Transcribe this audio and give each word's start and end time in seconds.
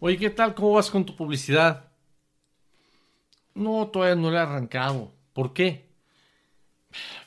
Oye, 0.00 0.16
¿qué 0.16 0.30
tal? 0.30 0.54
¿Cómo 0.54 0.72
vas 0.72 0.90
con 0.90 1.04
tu 1.04 1.16
publicidad? 1.16 1.90
No, 3.54 3.88
todavía 3.88 4.14
no 4.14 4.30
le 4.30 4.36
he 4.36 4.40
arrancado. 4.40 5.12
¿Por 5.32 5.52
qué? 5.52 5.88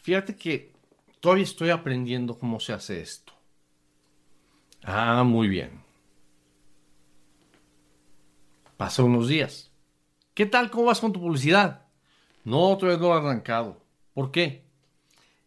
Fíjate 0.02 0.38
que 0.38 0.74
todavía 1.20 1.44
estoy 1.44 1.70
aprendiendo 1.70 2.40
cómo 2.40 2.62
se 2.62 2.72
hace 2.72 3.02
esto. 3.02 3.34
Ah, 4.84 5.24
muy 5.26 5.50
bien. 5.50 5.82
Pasa 8.78 9.04
unos 9.04 9.28
días. 9.28 9.70
¿Qué 10.34 10.46
tal? 10.46 10.72
¿Cómo 10.72 10.86
vas 10.86 11.02
con 11.02 11.12
tu 11.12 11.20
publicidad? 11.20 11.86
No, 12.46 12.78
todavía 12.78 13.02
no 13.02 13.10
lo 13.10 13.16
he 13.16 13.20
arrancado. 13.20 13.84
¿Por 14.14 14.32
qué? 14.32 14.64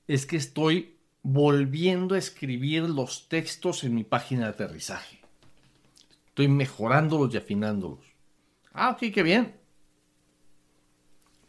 Es 0.07 0.27
que 0.27 0.37
estoy 0.37 0.99
volviendo 1.23 2.15
a 2.15 2.19
escribir 2.19 2.83
los 2.83 3.29
textos 3.31 3.83
en 3.83 3.95
mi 3.95 4.05
página 4.05 4.45
de 4.45 4.51
aterrizaje. 4.51 5.24
Estoy 6.35 6.49
mejorándolos 6.49 7.33
y 7.33 7.37
afinándolos. 7.37 8.01
Ah, 8.73 8.91
ok, 8.91 9.13
qué 9.15 9.23
bien. 9.23 9.55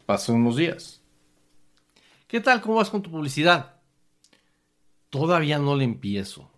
Pasan 0.06 0.36
unos 0.36 0.54
días. 0.54 1.02
¿Qué 2.28 2.40
tal? 2.40 2.60
¿Cómo 2.60 2.76
vas 2.76 2.88
con 2.88 3.02
tu 3.02 3.10
publicidad? 3.10 3.80
Todavía 5.10 5.58
no 5.58 5.74
le 5.74 5.82
empiezo. 5.82 6.48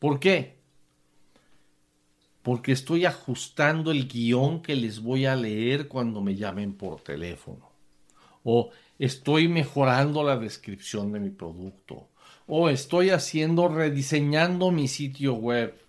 ¿Por 0.00 0.18
qué? 0.18 0.58
Porque 2.42 2.72
estoy 2.72 3.04
ajustando 3.04 3.92
el 3.92 4.08
guion 4.08 4.60
que 4.60 4.74
les 4.74 5.00
voy 5.00 5.26
a 5.26 5.36
leer 5.36 5.86
cuando 5.86 6.20
me 6.20 6.34
llamen 6.34 6.72
por 6.72 7.02
teléfono. 7.02 7.70
O 8.42 8.72
estoy 8.98 9.46
mejorando 9.46 10.24
la 10.24 10.36
descripción 10.36 11.12
de 11.12 11.20
mi 11.20 11.30
producto. 11.30 12.08
O 12.48 12.68
estoy 12.68 13.10
haciendo, 13.10 13.68
rediseñando 13.68 14.72
mi 14.72 14.88
sitio 14.88 15.34
web. 15.34 15.87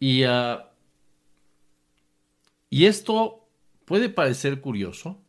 Y, 0.00 0.24
uh, 0.24 0.58
y 2.70 2.86
esto 2.86 3.46
puede 3.84 4.08
parecer 4.08 4.60
curioso, 4.60 5.20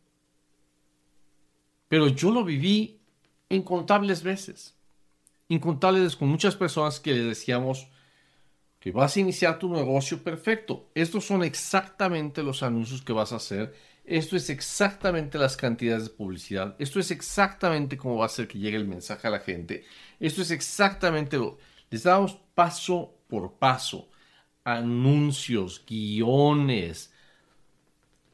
pero 1.88 2.08
yo 2.08 2.30
lo 2.30 2.42
viví 2.42 3.00
incontables 3.50 4.22
veces. 4.22 4.74
Incontables 5.48 6.16
con 6.16 6.28
muchas 6.28 6.56
personas 6.56 6.98
que 6.98 7.12
les 7.12 7.26
decíamos 7.26 7.88
que 8.80 8.90
vas 8.90 9.14
a 9.14 9.20
iniciar 9.20 9.58
tu 9.58 9.72
negocio 9.72 10.22
perfecto. 10.24 10.88
Estos 10.94 11.26
son 11.26 11.44
exactamente 11.44 12.42
los 12.42 12.62
anuncios 12.62 13.02
que 13.02 13.12
vas 13.12 13.32
a 13.32 13.36
hacer. 13.36 13.74
Esto 14.04 14.36
es 14.36 14.48
exactamente 14.48 15.38
las 15.38 15.56
cantidades 15.56 16.04
de 16.04 16.10
publicidad. 16.10 16.74
Esto 16.78 16.98
es 16.98 17.10
exactamente 17.10 17.98
cómo 17.98 18.16
va 18.16 18.24
a 18.24 18.26
hacer 18.26 18.48
que 18.48 18.58
llegue 18.58 18.78
el 18.78 18.88
mensaje 18.88 19.28
a 19.28 19.30
la 19.30 19.40
gente. 19.40 19.84
Esto 20.18 20.40
es 20.40 20.50
exactamente 20.50 21.36
lo. 21.36 21.58
Les 21.90 22.04
damos 22.04 22.38
paso 22.54 23.14
por 23.28 23.52
paso 23.52 24.08
anuncios, 24.64 25.84
guiones, 25.86 27.12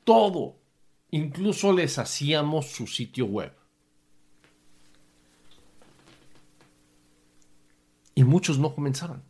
todo. 0.05 0.57
Incluso 1.11 1.73
les 1.73 1.99
hacíamos 1.99 2.67
su 2.67 2.87
sitio 2.87 3.27
web. 3.27 3.53
Y 8.15 8.25
muchos 8.25 8.59
no 8.59 8.75
comenzaban. 8.75 9.23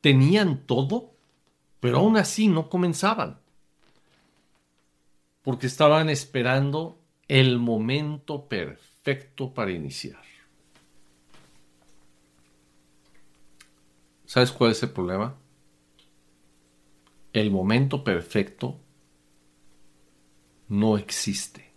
Tenían 0.00 0.66
todo, 0.66 1.14
pero 1.80 1.98
aún 1.98 2.16
así 2.16 2.48
no 2.48 2.68
comenzaban. 2.68 3.38
Porque 5.42 5.68
estaban 5.68 6.10
esperando 6.10 6.98
el 7.28 7.58
momento 7.58 8.48
perfecto 8.48 9.54
para 9.54 9.70
iniciar. 9.70 10.22
¿Sabes 14.32 14.50
cuál 14.50 14.70
es 14.70 14.82
el 14.82 14.88
problema? 14.88 15.34
El 17.34 17.50
momento 17.50 18.02
perfecto 18.02 18.80
no 20.68 20.96
existe. 20.96 21.70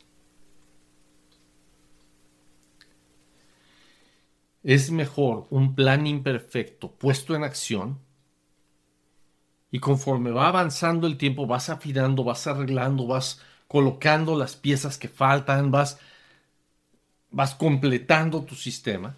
Es 4.64 4.90
mejor 4.90 5.48
un 5.50 5.76
plan 5.76 6.08
imperfecto 6.08 6.92
puesto 6.92 7.36
en 7.36 7.44
acción 7.44 8.00
y 9.70 9.80
conforme 9.80 10.32
va 10.32 10.48
avanzando 10.48 11.08
el 11.08 11.18
tiempo 11.18 11.48
vas 11.48 11.70
afinando, 11.70 12.24
vas 12.24 12.48
arreglando, 12.48 13.06
vas 13.06 13.42
colocando 13.68 14.38
las 14.38 14.56
piezas 14.56 14.98
que 14.98 15.10
faltan, 15.10 15.72
vas, 15.72 16.00
vas 17.32 17.54
completando 17.54 18.46
tu 18.46 18.56
sistema. 18.56 19.18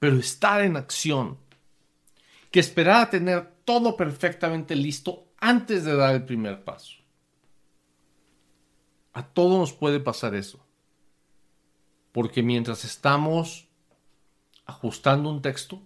Pero 0.00 0.16
estar 0.16 0.60
en 0.62 0.76
acción 0.76 1.41
que 2.52 2.60
esperar 2.60 3.02
a 3.02 3.10
tener 3.10 3.50
todo 3.64 3.96
perfectamente 3.96 4.76
listo 4.76 5.24
antes 5.38 5.84
de 5.84 5.96
dar 5.96 6.14
el 6.14 6.24
primer 6.24 6.62
paso. 6.62 6.98
A 9.14 9.26
todos 9.26 9.58
nos 9.58 9.72
puede 9.72 10.00
pasar 10.00 10.34
eso. 10.34 10.64
Porque 12.12 12.42
mientras 12.42 12.84
estamos 12.84 13.68
ajustando 14.66 15.30
un 15.30 15.40
texto, 15.40 15.80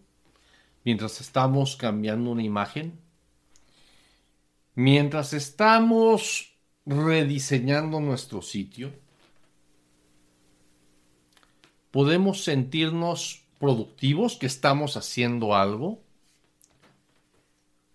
mientras 0.85 1.21
estamos 1.21 1.77
cambiando 1.77 2.31
una 2.31 2.43
imagen, 2.43 2.99
mientras 4.75 5.33
estamos 5.33 6.53
rediseñando 6.85 8.01
nuestro 8.01 8.43
sitio, 8.43 8.93
podemos 11.93 12.43
sentirnos 12.43 13.45
productivos, 13.61 14.37
que 14.37 14.47
estamos 14.47 14.97
haciendo 14.97 15.55
algo, 15.55 16.06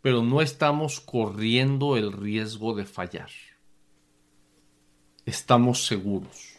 pero 0.02 0.24
no 0.24 0.42
estamos 0.42 1.00
corriendo 1.00 1.98
el 1.98 2.12
riesgo 2.12 2.74
de 2.74 2.86
fallar. 2.86 3.30
Estamos 5.26 5.86
seguros. 5.86 6.52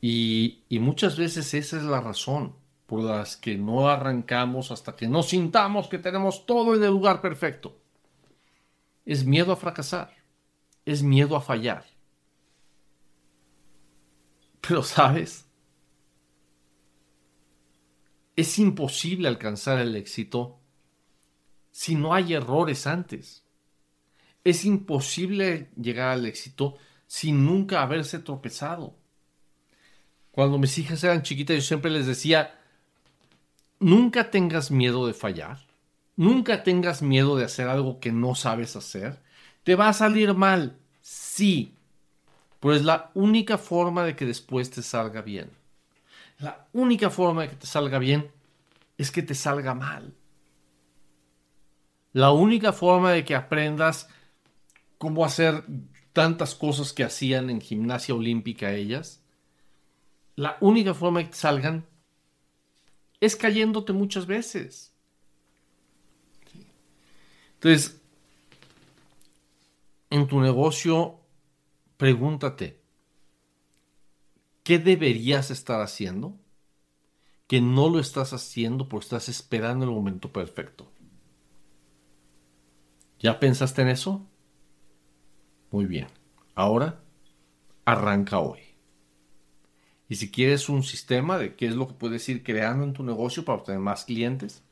Y, 0.00 0.64
muchas 0.70 1.16
veces 1.16 1.52
esa 1.54 1.76
es 1.76 1.82
la 1.82 2.00
razón 2.00 2.54
por 2.86 3.02
las 3.02 3.36
que 3.36 3.58
no 3.58 3.88
arrancamos 3.88 4.70
hasta 4.70 4.96
que 4.96 5.08
no 5.08 5.22
sintamos 5.22 5.88
que 5.88 5.98
tenemos 5.98 6.46
todo 6.46 6.74
en 6.74 6.82
el 6.82 6.90
lugar 6.90 7.20
perfecto. 7.20 7.76
Es 9.04 9.24
miedo 9.24 9.52
a 9.52 9.56
fracasar, 9.56 10.14
es 10.84 11.02
miedo 11.02 11.36
a 11.36 11.40
fallar. 11.40 11.84
Pero 14.60 14.82
sabes, 14.82 15.47
es 18.38 18.56
imposible 18.60 19.26
alcanzar 19.26 19.80
el 19.80 19.96
éxito 19.96 20.60
si 21.72 21.96
no 21.96 22.14
hay 22.14 22.34
errores 22.34 22.86
antes. 22.86 23.42
Es 24.44 24.64
imposible 24.64 25.70
llegar 25.74 26.10
al 26.10 26.24
éxito 26.24 26.76
sin 27.08 27.44
nunca 27.44 27.82
haberse 27.82 28.20
tropezado. 28.20 28.94
Cuando 30.30 30.56
mis 30.56 30.78
hijas 30.78 31.02
eran 31.02 31.24
chiquitas 31.24 31.56
yo 31.56 31.62
siempre 31.62 31.90
les 31.90 32.06
decía, 32.06 32.60
nunca 33.80 34.30
tengas 34.30 34.70
miedo 34.70 35.08
de 35.08 35.14
fallar, 35.14 35.58
nunca 36.14 36.62
tengas 36.62 37.02
miedo 37.02 37.36
de 37.36 37.44
hacer 37.44 37.66
algo 37.66 37.98
que 37.98 38.12
no 38.12 38.36
sabes 38.36 38.76
hacer. 38.76 39.18
Te 39.64 39.74
va 39.74 39.88
a 39.88 39.92
salir 39.92 40.32
mal, 40.34 40.78
sí, 41.00 41.74
pero 42.60 42.72
es 42.72 42.84
la 42.84 43.10
única 43.14 43.58
forma 43.58 44.04
de 44.04 44.14
que 44.14 44.26
después 44.26 44.70
te 44.70 44.82
salga 44.82 45.22
bien. 45.22 45.57
La 46.38 46.68
única 46.72 47.10
forma 47.10 47.42
de 47.42 47.50
que 47.50 47.56
te 47.56 47.66
salga 47.66 47.98
bien 47.98 48.30
es 48.96 49.10
que 49.10 49.22
te 49.22 49.34
salga 49.34 49.74
mal. 49.74 50.14
La 52.12 52.32
única 52.32 52.72
forma 52.72 53.12
de 53.12 53.24
que 53.24 53.34
aprendas 53.34 54.08
cómo 54.98 55.24
hacer 55.24 55.64
tantas 56.12 56.54
cosas 56.54 56.92
que 56.92 57.04
hacían 57.04 57.50
en 57.50 57.60
gimnasia 57.60 58.14
olímpica 58.14 58.72
ellas, 58.72 59.22
la 60.36 60.56
única 60.60 60.94
forma 60.94 61.20
de 61.20 61.26
que 61.26 61.32
te 61.32 61.36
salgan 61.36 61.86
es 63.20 63.36
cayéndote 63.36 63.92
muchas 63.92 64.26
veces. 64.26 64.92
Entonces, 67.54 68.00
en 70.10 70.28
tu 70.28 70.40
negocio, 70.40 71.18
pregúntate, 71.96 72.77
¿Qué 74.68 74.78
deberías 74.78 75.50
estar 75.50 75.80
haciendo? 75.80 76.36
Que 77.46 77.62
no 77.62 77.88
lo 77.88 77.98
estás 78.00 78.34
haciendo 78.34 78.86
porque 78.86 79.04
estás 79.04 79.30
esperando 79.30 79.86
el 79.86 79.90
momento 79.90 80.30
perfecto. 80.30 80.92
¿Ya 83.18 83.40
pensaste 83.40 83.80
en 83.80 83.88
eso? 83.88 84.26
Muy 85.70 85.86
bien. 85.86 86.08
Ahora, 86.54 87.00
arranca 87.86 88.40
hoy. 88.40 88.58
Y 90.06 90.16
si 90.16 90.30
quieres 90.30 90.68
un 90.68 90.82
sistema 90.82 91.38
de 91.38 91.54
qué 91.56 91.64
es 91.64 91.74
lo 91.74 91.88
que 91.88 91.94
puedes 91.94 92.28
ir 92.28 92.42
creando 92.42 92.84
en 92.84 92.92
tu 92.92 93.02
negocio 93.02 93.46
para 93.46 93.60
obtener 93.60 93.80
más 93.80 94.04
clientes, 94.04 94.62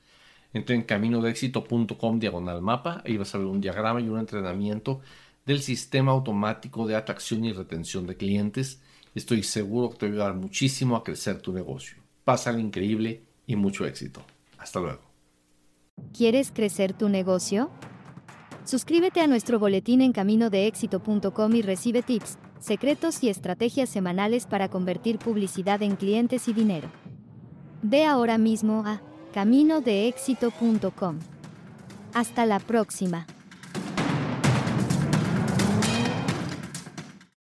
entra 0.53 0.75
en 0.75 0.83
caminodeexito.com 0.83 2.19
diagonal 2.19 2.61
mapa. 2.61 3.01
Ahí 3.07 3.17
vas 3.17 3.35
a 3.35 3.39
ver 3.39 3.47
un 3.47 3.63
diagrama 3.63 4.03
y 4.03 4.11
un 4.11 4.19
entrenamiento 4.19 5.01
del 5.47 5.63
sistema 5.63 6.13
automático 6.13 6.87
de 6.87 6.97
atracción 6.97 7.47
y 7.47 7.55
retención 7.55 8.07
de 8.07 8.19
clientes 8.19 8.83
Estoy 9.17 9.43
seguro 9.43 9.89
que 9.89 9.97
te 9.97 10.07
va 10.07 10.11
a 10.11 10.13
ayudar 10.13 10.35
muchísimo 10.35 10.95
a 10.95 11.03
crecer 11.03 11.41
tu 11.41 11.51
negocio. 11.51 11.97
Pásale 12.23 12.61
increíble 12.61 13.23
y 13.47 13.57
mucho 13.57 13.87
éxito. 13.87 14.21
Hasta 14.59 14.79
luego. 14.79 15.01
¿Quieres 16.13 16.53
crecer 16.53 16.93
tu 16.93 17.09
negocio? 17.09 17.71
Suscríbete 18.65 19.23
a 19.23 19.27
nuestro 19.27 19.59
boletín 19.59 20.03
en 20.03 20.13
caminodeéxito.com 20.13 21.55
y 21.55 21.63
recibe 21.63 22.03
tips, 22.03 22.37
secretos 22.61 23.23
y 23.23 23.31
estrategias 23.31 23.89
semanales 23.89 24.45
para 24.45 24.69
convertir 24.69 25.19
publicidad 25.19 25.83
en 25.83 25.97
clientes 25.97 26.47
y 26.49 26.53
dinero. 26.53 26.91
Ve 27.83 28.05
ahora 28.05 28.37
mismo 28.37 28.83
a 28.85 29.01
caminodeéxito.com. 29.33 31.21
Hasta 32.13 32.45
la 32.45 32.59
próxima. 32.59 33.27